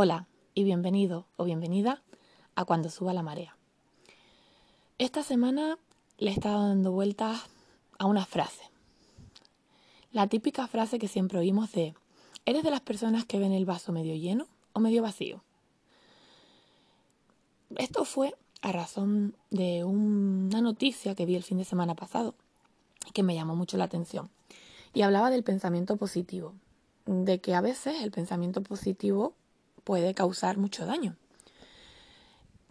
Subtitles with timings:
[0.00, 2.04] Hola y bienvenido o bienvenida
[2.54, 3.56] a Cuando suba la marea.
[4.98, 5.76] Esta semana
[6.18, 7.40] le he estado dando vueltas
[7.98, 8.62] a una frase.
[10.12, 11.96] La típica frase que siempre oímos de
[12.46, 15.42] ¿eres de las personas que ven el vaso medio lleno o medio vacío?
[17.74, 22.36] Esto fue a razón de una noticia que vi el fin de semana pasado
[23.14, 24.30] que me llamó mucho la atención.
[24.94, 26.54] Y hablaba del pensamiento positivo,
[27.04, 29.34] de que a veces el pensamiento positivo
[29.88, 31.16] puede causar mucho daño.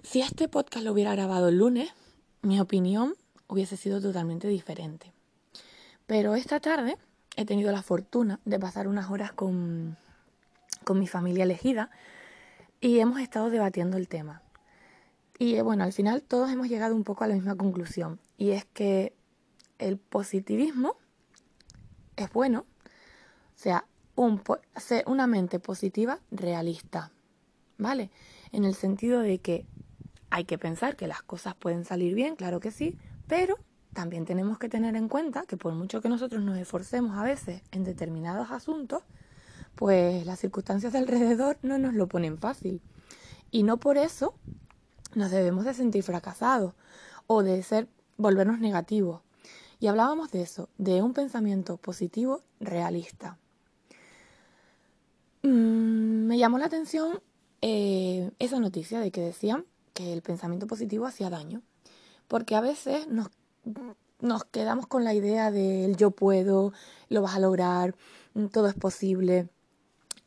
[0.03, 1.89] Si este podcast lo hubiera grabado el lunes,
[2.43, 3.15] mi opinión
[3.47, 5.11] hubiese sido totalmente diferente.
[6.05, 6.95] Pero esta tarde
[7.35, 9.97] he tenido la fortuna de pasar unas horas con,
[10.83, 11.89] con mi familia elegida
[12.81, 14.43] y hemos estado debatiendo el tema.
[15.39, 18.51] Y eh, bueno, al final todos hemos llegado un poco a la misma conclusión y
[18.51, 19.15] es que
[19.79, 20.97] el positivismo
[22.15, 24.41] es bueno, o sea, un,
[25.05, 27.11] una mente positiva realista,
[27.77, 28.09] ¿vale?
[28.51, 29.65] En el sentido de que
[30.29, 32.97] hay que pensar que las cosas pueden salir bien, claro que sí,
[33.27, 33.57] pero
[33.93, 37.61] también tenemos que tener en cuenta que por mucho que nosotros nos esforcemos a veces
[37.71, 39.03] en determinados asuntos,
[39.75, 42.81] pues las circunstancias de alrededor no nos lo ponen fácil.
[43.51, 44.33] Y no por eso
[45.13, 46.73] nos debemos de sentir fracasados
[47.27, 49.21] o de ser volvernos negativos.
[49.79, 53.37] Y hablábamos de eso, de un pensamiento positivo realista.
[55.47, 57.21] Mm, me llamó la atención
[57.61, 61.61] eh, esa noticia de que decían que el pensamiento positivo hacía daño,
[62.27, 63.29] porque a veces nos,
[64.19, 66.73] nos quedamos con la idea del yo puedo,
[67.07, 67.95] lo vas a lograr,
[68.33, 69.47] mm, todo es posible.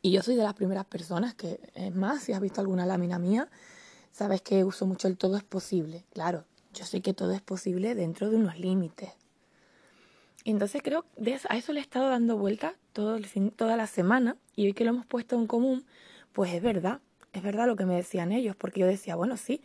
[0.01, 3.19] Y yo soy de las primeras personas que, es más, si has visto alguna lámina
[3.19, 3.47] mía,
[4.11, 6.03] sabes que uso mucho el todo es posible.
[6.13, 9.11] Claro, yo sé que todo es posible dentro de unos límites.
[10.45, 13.87] Entonces creo que a eso le he estado dando vuelta todo el fin, toda la
[13.87, 15.85] semana y hoy que lo hemos puesto en común,
[16.33, 17.01] pues es verdad,
[17.33, 19.61] es verdad lo que me decían ellos, porque yo decía, bueno, sí,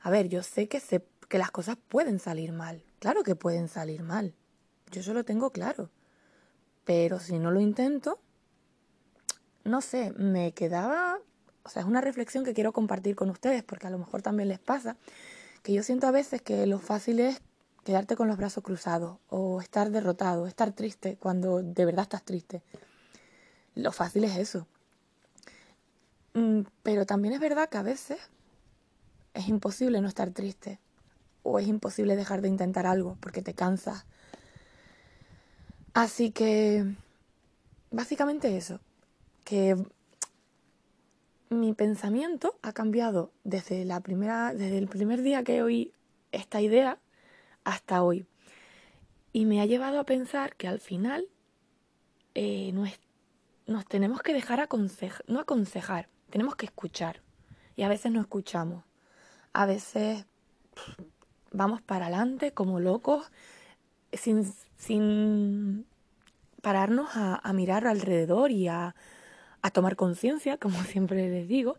[0.00, 3.68] a ver, yo sé que, sé que las cosas pueden salir mal, claro que pueden
[3.68, 4.34] salir mal,
[4.90, 5.90] yo eso lo tengo claro,
[6.84, 8.20] pero si no lo intento,
[9.64, 11.18] no sé, me quedaba,
[11.62, 14.48] o sea, es una reflexión que quiero compartir con ustedes, porque a lo mejor también
[14.48, 14.96] les pasa,
[15.62, 17.40] que yo siento a veces que lo fácil es
[17.84, 22.62] quedarte con los brazos cruzados o estar derrotado, estar triste cuando de verdad estás triste.
[23.74, 24.66] Lo fácil es eso.
[26.34, 28.18] Mm, pero también es verdad que a veces
[29.34, 30.78] es imposible no estar triste
[31.42, 34.04] o es imposible dejar de intentar algo porque te cansas.
[35.94, 36.86] Así que
[37.90, 38.80] básicamente eso,
[39.44, 39.76] que
[41.50, 45.92] mi pensamiento ha cambiado desde la primera desde el primer día que oí
[46.30, 46.98] esta idea
[47.64, 48.26] hasta hoy.
[49.32, 51.28] Y me ha llevado a pensar que al final
[52.34, 52.72] eh,
[53.66, 57.22] nos tenemos que dejar aconsejar, no aconsejar, tenemos que escuchar.
[57.76, 58.84] Y a veces no escuchamos.
[59.52, 60.26] A veces
[61.50, 63.30] vamos para adelante como locos
[64.12, 64.44] sin,
[64.76, 65.86] sin
[66.60, 68.94] pararnos a, a, mirar alrededor y a,
[69.62, 71.76] a tomar conciencia, como siempre les digo,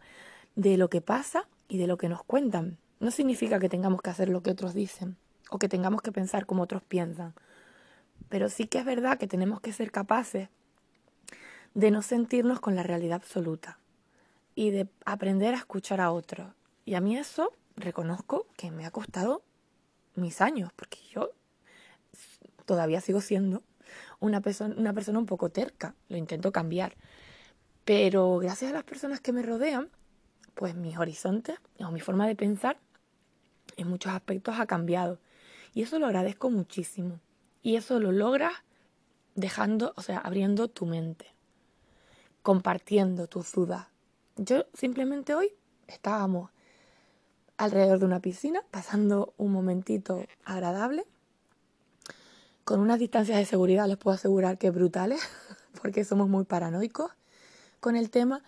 [0.56, 2.78] de lo que pasa y de lo que nos cuentan.
[3.00, 5.18] No significa que tengamos que hacer lo que otros dicen,
[5.50, 7.34] o que tengamos que pensar como otros piensan.
[8.30, 10.50] Pero sí que es verdad que tenemos que ser capaces
[11.74, 13.80] de no sentirnos con la realidad absoluta
[14.56, 16.54] y de aprender a escuchar a otros.
[16.86, 19.44] Y a mí eso reconozco que me ha costado
[20.16, 21.32] mis años, porque yo
[22.66, 23.64] todavía sigo siendo
[24.20, 26.96] una persona, una persona un poco terca, lo intento cambiar.
[27.86, 29.90] Pero gracias a las personas que me rodean,
[30.56, 32.78] pues mis horizontes o mi forma de pensar
[33.76, 35.20] en muchos aspectos ha cambiado.
[35.74, 37.20] Y eso lo agradezco muchísimo.
[37.62, 38.54] Y eso lo logras
[39.36, 41.34] dejando, o sea, abriendo tu mente,
[42.42, 43.88] compartiendo tus dudas.
[44.36, 45.52] Yo simplemente hoy
[45.88, 46.52] estábamos
[47.58, 51.06] alrededor de una piscina, pasando un momentito agradable,
[52.64, 55.22] con unas distancias de seguridad, les puedo asegurar que brutales,
[55.82, 57.12] porque somos muy paranoicos
[57.80, 58.44] con el tema,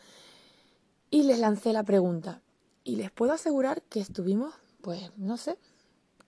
[1.09, 2.41] y les lancé la pregunta.
[2.83, 5.57] Y les puedo asegurar que estuvimos, pues, no sé,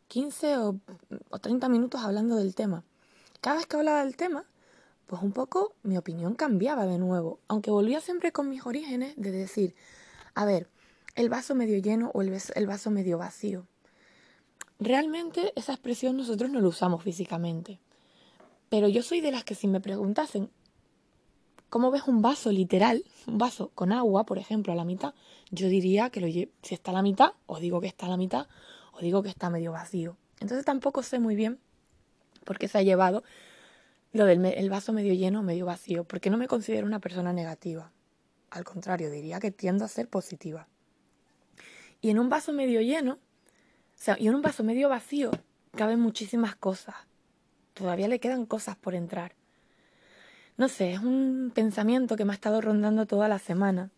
[0.08, 0.80] 15 o,
[1.42, 2.84] 30 minutos hablando del tema.
[3.42, 4.46] Cada vez que hablaba del tema,
[5.06, 9.32] pues un poco mi opinión cambiaba de nuevo, aunque volvía siempre con mis orígenes de
[9.32, 9.76] decir,
[10.34, 10.70] a ver,
[11.16, 13.66] el vaso medio lleno o el vaso, el vaso medio vacío.
[14.80, 17.80] Realmente esa expresión nosotros no la usamos físicamente,
[18.70, 20.50] pero yo soy de las que si me preguntasen,
[21.70, 25.14] ¿cómo ves un vaso literal, un vaso con agua, por ejemplo, a la mitad?
[25.52, 28.18] Yo diría que lo, si está a la mitad, os digo que está a la
[28.18, 28.48] mitad,
[28.98, 30.18] o digo que está medio vacío.
[30.40, 31.60] Entonces tampoco sé muy bien
[32.44, 33.24] por qué se ha llevado
[34.14, 37.34] lo del el vaso medio lleno o medio vacío, porque no me considero una persona
[37.34, 37.92] negativa.
[38.50, 40.68] al contrario, diría que tiendo a ser positiva.
[42.00, 43.20] Y en un vaso medio lleno, o
[43.96, 45.32] sea, y en un vaso medio vacío,
[45.76, 46.96] caben muchísimas cosas.
[47.74, 49.36] Todavía le quedan cosas por entrar.
[50.56, 53.92] No sé, es un pensamiento que me ha estado rondando toda la semana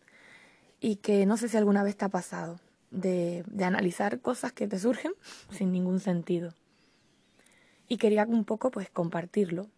[0.80, 2.60] y que no sé si alguna vez te ha pasado,
[2.90, 5.12] de, analizar cosas que te surgen
[5.50, 6.54] sin ningún sentido.
[7.88, 9.68] Y quería un poco pues compartirlo,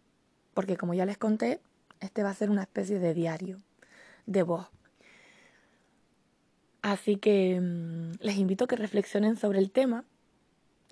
[0.53, 1.59] porque como ya les conté,
[1.99, 3.57] este va a ser una especie de diario
[4.25, 4.67] de voz.
[6.81, 10.05] Así que mm, les invito a que reflexionen sobre el tema,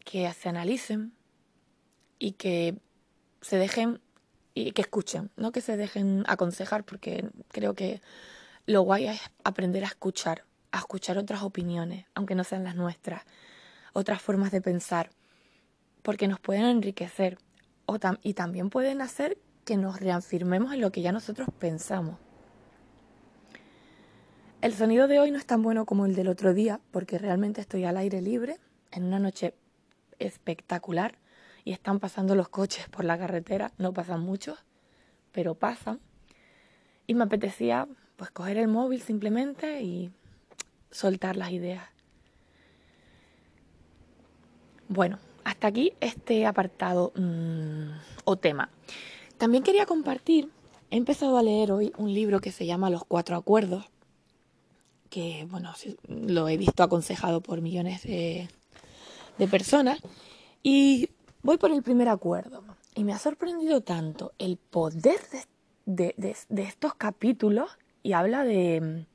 [0.05, 1.13] que se analicen
[2.17, 2.75] y que
[3.41, 3.99] se dejen
[4.53, 8.01] y que escuchen, no que se dejen aconsejar, porque creo que
[8.65, 13.23] lo guay es aprender a escuchar, a escuchar otras opiniones, aunque no sean las nuestras,
[13.93, 15.09] otras formas de pensar,
[16.01, 17.37] porque nos pueden enriquecer
[18.23, 22.17] y también pueden hacer que nos reafirmemos en lo que ya nosotros pensamos.
[24.61, 27.61] El sonido de hoy no es tan bueno como el del otro día, porque realmente
[27.61, 28.59] estoy al aire libre,
[28.91, 29.55] en una noche
[30.19, 31.17] espectacular,
[31.65, 34.63] y están pasando los coches por la carretera, no pasan muchos,
[35.31, 35.99] pero pasan.
[37.07, 40.11] Y me apetecía pues coger el móvil simplemente y
[40.91, 41.83] soltar las ideas.
[44.87, 47.91] Bueno, hasta aquí este apartado mm,
[48.25, 48.69] o tema.
[49.37, 50.49] También quería compartir,
[50.91, 53.85] he empezado a leer hoy un libro que se llama Los Cuatro Acuerdos,
[55.09, 55.73] que bueno,
[56.07, 58.49] lo he visto aconsejado por millones de,
[59.37, 59.99] de personas,
[60.63, 61.09] y
[61.43, 65.19] Voy por el primer acuerdo y me ha sorprendido tanto el poder
[65.85, 67.71] de, estos capítulos
[68.03, 69.07] y habla de,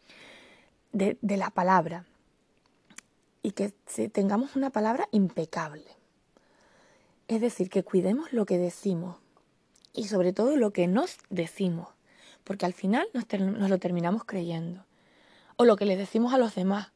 [0.92, 2.04] de, la palabra
[3.42, 3.70] y que
[4.12, 5.86] tengamos una palabra impecable.
[7.28, 9.16] Es decir, que cuidemos lo que decimos
[9.92, 11.88] y sobre todo lo que nos decimos,
[12.44, 13.26] porque al final nos,
[13.68, 14.84] lo terminamos creyendo.
[15.56, 16.92] O lo que le decimos a los demás,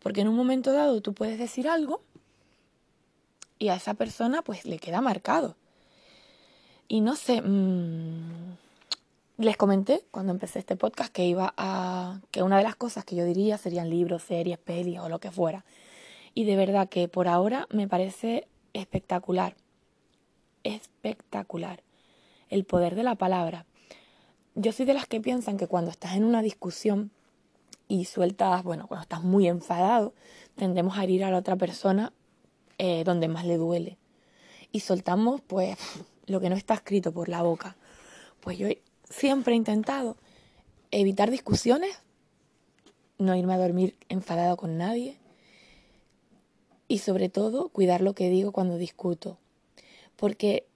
[0.00, 2.02] porque en un momento dado tú puedes decir algo
[3.58, 5.56] y a esa persona pues le queda marcado.
[6.88, 8.56] Y no sé, mmm,
[9.44, 13.16] les comenté cuando empecé este podcast que iba a que una de las cosas que
[13.16, 15.64] yo diría serían libros, series, pelis o lo que fuera.
[16.34, 19.56] Y de verdad que por ahora me parece espectacular.
[20.64, 21.82] Espectacular.
[22.48, 23.66] El poder de la palabra.
[24.54, 27.10] Yo soy de las que piensan que cuando estás en una discusión
[27.88, 30.14] y sueltas, bueno, cuando estás muy enfadado,
[30.54, 32.12] tendemos a herir a la otra persona
[32.78, 33.98] eh, donde más le duele.
[34.70, 35.76] Y soltamos, pues,
[36.26, 37.76] lo que no está escrito por la boca.
[38.40, 38.68] Pues yo
[39.12, 40.16] siempre he intentado
[40.90, 42.00] evitar discusiones,
[43.18, 45.18] no irme a dormir enfadado con nadie
[46.88, 49.38] y sobre todo cuidar lo que digo cuando discuto.
[50.16, 50.66] Porque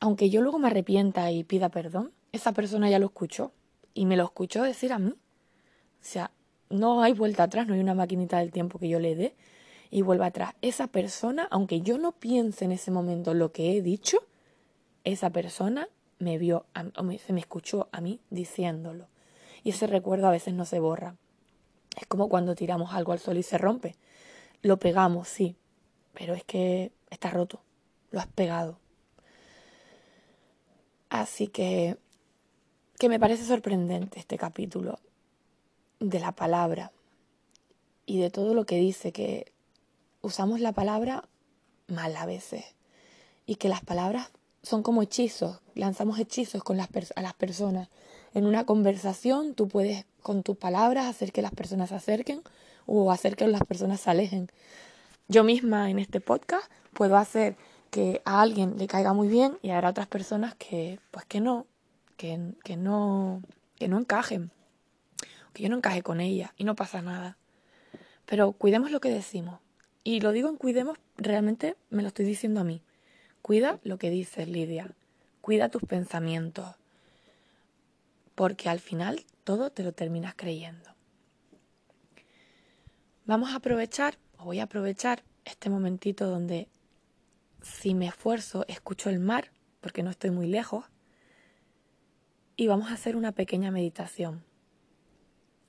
[0.00, 3.52] aunque yo luego me arrepienta y pida perdón, esa persona ya lo escuchó
[3.94, 5.10] y me lo escuchó decir a mí.
[5.10, 6.30] O sea,
[6.68, 9.34] no hay vuelta atrás, no hay una maquinita del tiempo que yo le dé
[9.90, 10.54] y vuelva atrás.
[10.60, 14.18] Esa persona, aunque yo no piense en ese momento lo que he dicho,
[15.04, 15.88] esa persona
[16.24, 16.66] me vio,
[17.24, 19.06] se me escuchó a mí diciéndolo.
[19.62, 21.16] Y ese recuerdo a veces no se borra.
[21.96, 23.94] Es como cuando tiramos algo al sol y se rompe.
[24.62, 25.56] Lo pegamos, sí,
[26.12, 27.60] pero es que está roto.
[28.10, 28.78] Lo has pegado.
[31.10, 31.96] Así que,
[32.98, 34.98] que me parece sorprendente este capítulo
[36.00, 36.90] de la palabra
[38.06, 39.52] y de todo lo que dice, que
[40.20, 41.28] usamos la palabra
[41.86, 42.74] mal a veces
[43.46, 44.30] y que las palabras
[44.64, 47.88] son como hechizos, lanzamos hechizos con las a las personas.
[48.32, 52.42] En una conversación tú puedes con tus palabras hacer que las personas se acerquen
[52.86, 54.48] o hacer que las personas se alejen.
[55.28, 57.56] Yo misma en este podcast puedo hacer
[57.90, 61.66] que a alguien le caiga muy bien y habrá otras personas que pues que no,
[62.16, 63.42] que, que no,
[63.76, 64.50] que no encajen,
[65.52, 67.36] que yo no encaje con ella y no pasa nada.
[68.26, 69.60] Pero cuidemos lo que decimos,
[70.02, 72.82] y lo digo en cuidemos, realmente me lo estoy diciendo a mí.
[73.44, 74.90] Cuida lo que dices, Lidia.
[75.42, 76.76] Cuida tus pensamientos.
[78.34, 80.88] Porque al final todo te lo terminas creyendo.
[83.26, 86.68] Vamos a aprovechar, o voy a aprovechar este momentito donde
[87.60, 89.50] si me esfuerzo escucho el mar,
[89.82, 90.86] porque no estoy muy lejos,
[92.56, 94.42] y vamos a hacer una pequeña meditación,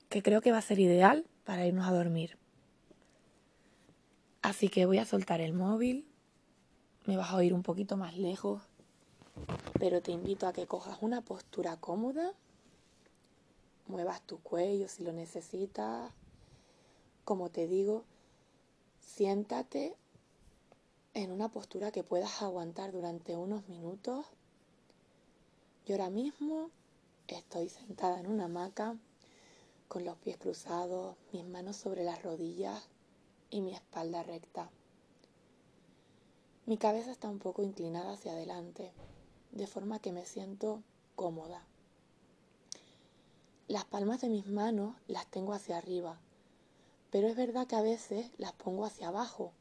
[0.08, 2.38] que creo que va a ser ideal para irnos a dormir.
[4.40, 6.06] Así que voy a soltar el móvil,
[7.06, 8.62] me vas a oír un poquito más lejos,
[9.78, 12.32] pero te invito a que cojas una postura cómoda,
[13.86, 16.10] muevas tu cuello si lo necesitas,
[17.24, 18.04] como te digo,
[19.00, 19.94] siéntate
[21.14, 24.26] en una postura que puedas aguantar durante unos minutos.
[25.86, 26.70] Yo ahora mismo
[27.28, 28.96] estoy sentada en una hamaca
[29.86, 32.88] con los pies cruzados, mis manos sobre las rodillas
[33.50, 34.68] y mi espalda recta.
[36.66, 38.90] Mi cabeza está un poco inclinada hacia adelante,
[39.52, 40.82] de forma que me siento
[41.14, 41.64] cómoda.
[43.68, 46.18] Las palmas de mis manos las tengo hacia arriba,
[47.12, 49.52] pero es verdad que a veces las pongo hacia abajo.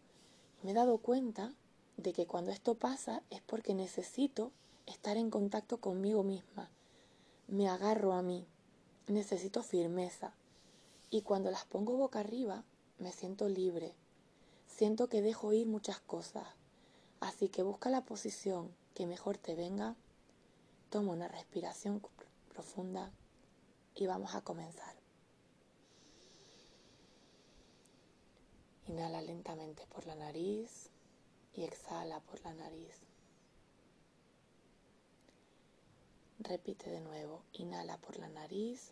[0.63, 1.53] Me he dado cuenta
[1.97, 4.51] de que cuando esto pasa es porque necesito
[4.87, 6.71] estar en contacto conmigo misma.
[7.47, 8.47] Me agarro a mí,
[9.05, 10.33] necesito firmeza.
[11.11, 12.63] Y cuando las pongo boca arriba,
[12.97, 13.93] me siento libre.
[14.65, 16.47] Siento que dejo ir muchas cosas.
[17.25, 19.95] Así que busca la posición que mejor te venga.
[20.91, 21.99] Toma una respiración
[22.49, 23.11] profunda
[23.95, 24.95] y vamos a comenzar.
[28.87, 30.91] Inhala lentamente por la nariz
[31.55, 32.95] y exhala por la nariz.
[36.37, 38.91] Repite de nuevo, inhala por la nariz,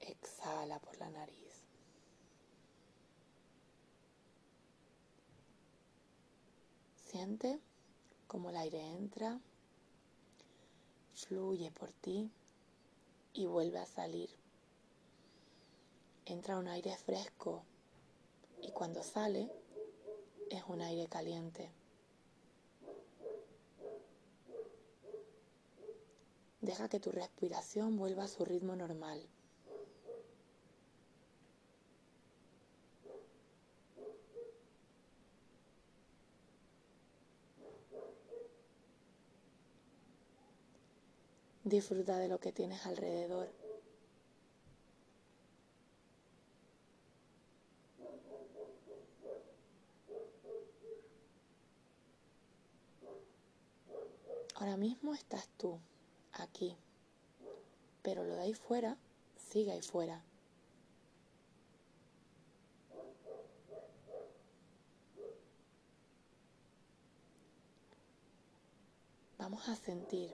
[0.00, 1.51] exhala por la nariz.
[7.12, 7.60] Siente
[8.26, 9.38] cómo el aire entra,
[11.14, 12.30] fluye por ti
[13.34, 14.30] y vuelve a salir.
[16.24, 17.64] Entra un aire fresco
[18.62, 19.52] y cuando sale
[20.48, 21.70] es un aire caliente.
[26.62, 29.28] Deja que tu respiración vuelva a su ritmo normal.
[41.72, 43.48] Disfruta de lo que tienes alrededor.
[54.56, 55.80] Ahora mismo estás tú,
[56.34, 56.76] aquí,
[58.02, 58.98] pero lo de ahí fuera
[59.38, 60.22] sigue ahí fuera.
[69.38, 70.30] Vamos a sentir,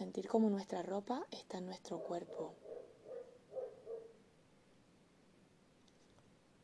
[0.00, 2.54] sentir como nuestra ropa está en nuestro cuerpo.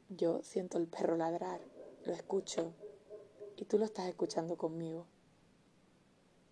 [0.09, 1.61] Yo siento el perro ladrar,
[2.07, 2.73] lo escucho
[3.59, 5.05] y tú lo estás escuchando conmigo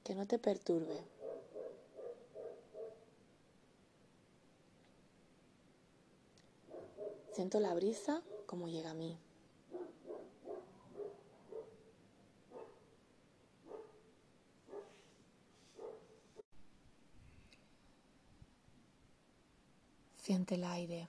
[0.05, 1.03] que no te perturbe.
[7.33, 9.19] Siento la brisa como llega a mí.
[20.25, 21.07] Siente el aire.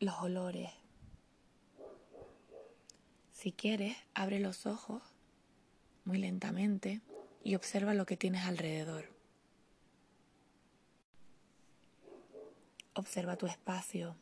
[0.00, 0.70] Los olores.
[3.30, 5.02] Si quieres, abre los ojos
[6.06, 7.02] muy lentamente
[7.42, 9.10] y observa lo que tienes alrededor.
[12.94, 14.16] Observa tu espacio,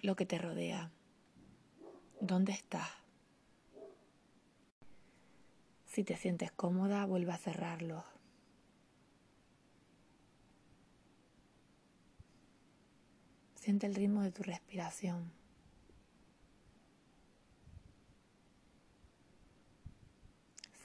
[0.00, 0.92] lo que te rodea,
[2.20, 3.01] dónde estás.
[5.92, 8.02] Si te sientes cómoda, vuelve a cerrarlos.
[13.56, 15.30] Siente el ritmo de tu respiración.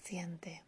[0.04, 0.67] Siente.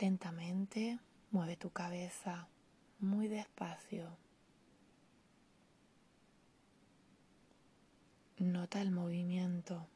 [0.00, 0.98] Lentamente
[1.30, 2.48] mueve tu cabeza
[3.00, 4.16] muy despacio.
[8.38, 9.86] Nota el movimiento.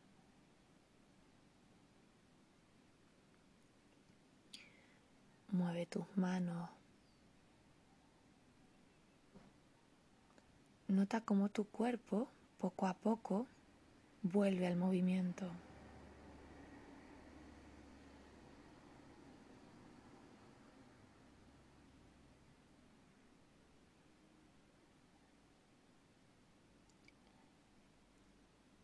[5.48, 6.68] Mueve tus manos.
[10.86, 13.46] Nota cómo tu cuerpo poco a poco
[14.22, 15.50] vuelve al movimiento.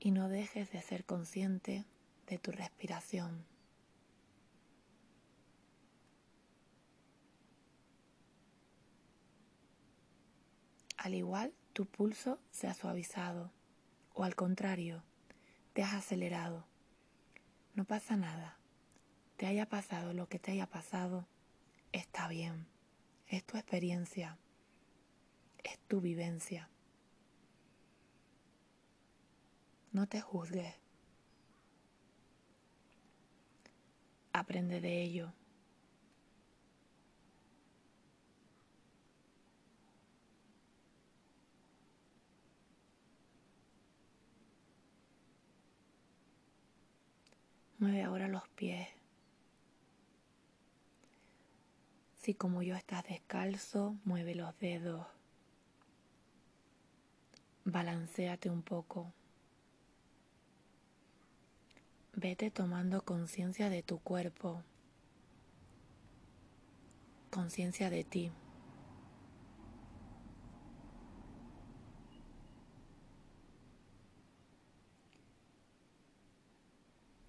[0.01, 1.85] Y no dejes de ser consciente
[2.27, 3.45] de tu respiración.
[10.97, 13.53] Al igual, tu pulso se ha suavizado
[14.15, 15.03] o al contrario,
[15.73, 16.67] te has acelerado.
[17.75, 18.59] No pasa nada.
[19.37, 21.27] Te haya pasado lo que te haya pasado,
[21.93, 22.67] está bien.
[23.29, 24.37] Es tu experiencia.
[25.65, 26.69] Es tu vivencia.
[29.93, 30.75] No te juzgues.
[34.33, 35.33] Aprende de ello.
[47.79, 48.89] Mueve ahora los pies.
[52.19, 55.07] Si como yo estás descalzo, mueve los dedos.
[57.65, 59.13] Balanceate un poco.
[62.23, 64.63] Vete tomando conciencia de tu cuerpo,
[67.31, 68.31] conciencia de ti.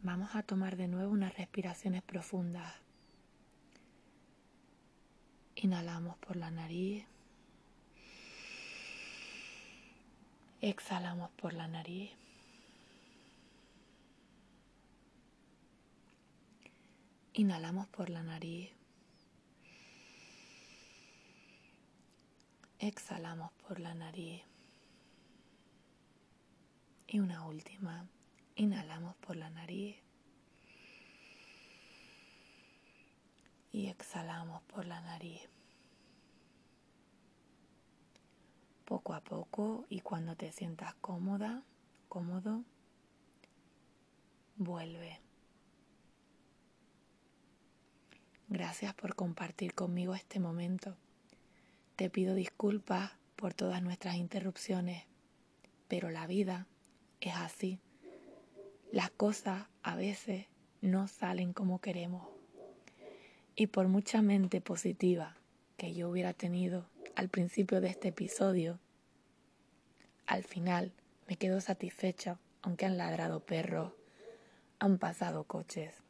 [0.01, 2.74] Vamos a tomar de nuevo unas respiraciones profundas.
[5.55, 7.05] Inhalamos por la nariz.
[10.60, 12.12] Exhalamos por la nariz.
[17.34, 18.72] Inhalamos por la nariz.
[22.78, 24.44] Exhalamos por la nariz.
[27.08, 28.06] Y una última.
[28.56, 29.96] Inhalamos por la nariz.
[33.72, 35.48] Y exhalamos por la nariz.
[38.84, 41.64] Poco a poco y cuando te sientas cómoda,
[42.10, 42.66] cómodo,
[44.58, 45.31] vuelve.
[48.51, 50.98] Gracias por compartir conmigo este momento.
[51.96, 55.05] Te pido disculpas por todas nuestras interrupciones,
[55.88, 56.67] pero la vida
[57.22, 57.79] es así.
[58.91, 60.48] Las cosas a veces
[60.81, 62.27] no salen como queremos.
[63.55, 65.38] Y por mucha mente positiva
[65.77, 68.79] que yo hubiera tenido al principio de este episodio,
[70.25, 70.91] al final
[71.25, 73.93] me quedo satisfecha, aunque han ladrado perros,
[74.77, 76.03] han pasado coches,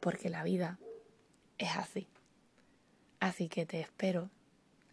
[0.00, 0.78] porque la vida
[1.58, 2.08] es así.
[3.20, 4.30] Así que te espero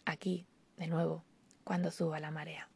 [0.06, 0.46] aquí
[0.78, 1.24] de nuevo
[1.64, 2.70] cuando suba la marea.